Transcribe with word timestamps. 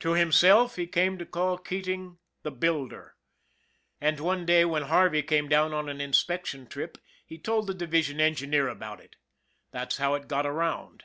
To 0.00 0.12
himself 0.12 0.76
he 0.76 0.86
came 0.86 1.18
to 1.18 1.26
call 1.26 1.58
Keating" 1.58 2.16
The 2.42 2.50
Builder," 2.50 3.16
and 4.00 4.18
one 4.18 4.46
day 4.46 4.64
when 4.64 4.84
Har 4.84 5.10
vey 5.10 5.22
came 5.22 5.46
down 5.46 5.74
on 5.74 5.90
an 5.90 6.00
inspection 6.00 6.66
trip, 6.66 6.96
he 7.26 7.36
told 7.36 7.66
the 7.66 7.74
divi 7.74 8.00
sion 8.00 8.18
engineer 8.18 8.68
about 8.68 8.98
it 8.98 9.16
that's 9.70 9.98
how 9.98 10.14
it 10.14 10.26
got 10.26 10.46
around. 10.46 11.04